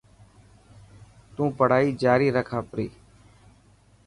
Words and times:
تون 1.35 1.47
پڙهائي 1.59 1.89
جاري 2.03 2.27
رک 2.37 2.49
آپري. 2.59 2.87